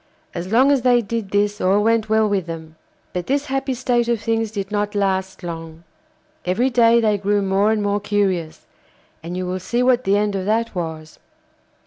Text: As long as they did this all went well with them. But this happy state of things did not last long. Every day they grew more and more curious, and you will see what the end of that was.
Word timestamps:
As 0.33 0.51
long 0.51 0.71
as 0.71 0.81
they 0.81 1.03
did 1.03 1.29
this 1.29 1.61
all 1.61 1.83
went 1.83 2.09
well 2.09 2.27
with 2.27 2.47
them. 2.47 2.75
But 3.13 3.27
this 3.27 3.45
happy 3.45 3.75
state 3.75 4.07
of 4.07 4.19
things 4.19 4.49
did 4.49 4.71
not 4.71 4.95
last 4.95 5.43
long. 5.43 5.83
Every 6.43 6.71
day 6.71 6.99
they 6.99 7.19
grew 7.19 7.43
more 7.43 7.69
and 7.71 7.83
more 7.83 7.99
curious, 7.99 8.65
and 9.21 9.37
you 9.37 9.45
will 9.45 9.59
see 9.59 9.83
what 9.83 10.03
the 10.03 10.17
end 10.17 10.35
of 10.35 10.45
that 10.45 10.73
was. 10.73 11.19